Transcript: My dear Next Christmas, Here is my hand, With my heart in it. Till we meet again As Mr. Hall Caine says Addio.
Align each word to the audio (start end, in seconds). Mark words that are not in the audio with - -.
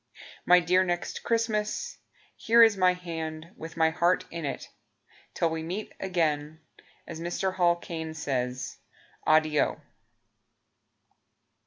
My 0.47 0.59
dear 0.59 0.83
Next 0.83 1.21
Christmas, 1.21 1.99
Here 2.35 2.63
is 2.63 2.75
my 2.75 2.93
hand, 2.93 3.51
With 3.55 3.77
my 3.77 3.91
heart 3.91 4.25
in 4.31 4.45
it. 4.45 4.67
Till 5.35 5.51
we 5.51 5.61
meet 5.61 5.93
again 5.99 6.59
As 7.05 7.21
Mr. 7.21 7.53
Hall 7.53 7.75
Caine 7.75 8.15
says 8.15 8.79
Addio. 9.27 9.79